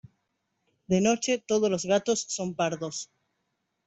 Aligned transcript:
De 0.87 0.99
noche 0.99 1.37
todos 1.37 1.69
los 1.69 1.85
gatos 1.85 2.25
son 2.27 2.55
pardos. 2.55 3.11